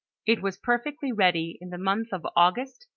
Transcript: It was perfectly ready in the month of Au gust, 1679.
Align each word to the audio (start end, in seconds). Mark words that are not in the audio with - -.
It 0.25 0.41
was 0.41 0.57
perfectly 0.57 1.11
ready 1.11 1.59
in 1.61 1.69
the 1.69 1.77
month 1.77 2.11
of 2.11 2.25
Au 2.35 2.49
gust, 2.49 2.87
1679. 2.87 2.87